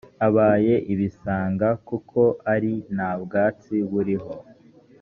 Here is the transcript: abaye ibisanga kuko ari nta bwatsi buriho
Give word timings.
abaye 0.27 0.75
ibisanga 0.93 1.67
kuko 1.87 2.19
ari 2.53 2.73
nta 2.95 3.11
bwatsi 3.23 3.75
buriho 3.89 4.33